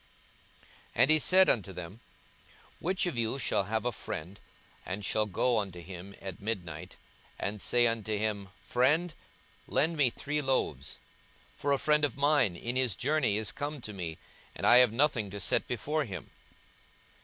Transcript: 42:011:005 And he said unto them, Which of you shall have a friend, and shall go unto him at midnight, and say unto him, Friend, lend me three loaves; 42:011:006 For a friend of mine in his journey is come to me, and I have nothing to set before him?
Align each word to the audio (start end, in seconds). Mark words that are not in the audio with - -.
42:011:005 0.61 0.69
And 0.95 1.11
he 1.11 1.19
said 1.19 1.47
unto 1.47 1.73
them, 1.73 1.99
Which 2.79 3.05
of 3.05 3.19
you 3.19 3.37
shall 3.37 3.65
have 3.65 3.85
a 3.85 3.91
friend, 3.91 4.39
and 4.83 5.05
shall 5.05 5.27
go 5.27 5.59
unto 5.59 5.79
him 5.79 6.15
at 6.19 6.41
midnight, 6.41 6.95
and 7.37 7.61
say 7.61 7.85
unto 7.85 8.17
him, 8.17 8.49
Friend, 8.63 9.13
lend 9.67 9.95
me 9.97 10.09
three 10.09 10.41
loaves; 10.41 10.97
42:011:006 11.55 11.57
For 11.61 11.71
a 11.71 11.77
friend 11.77 12.03
of 12.03 12.17
mine 12.17 12.55
in 12.55 12.75
his 12.75 12.95
journey 12.95 13.37
is 13.37 13.51
come 13.51 13.79
to 13.81 13.93
me, 13.93 14.17
and 14.55 14.65
I 14.65 14.77
have 14.77 14.91
nothing 14.91 15.29
to 15.29 15.39
set 15.39 15.67
before 15.67 16.05
him? 16.05 16.31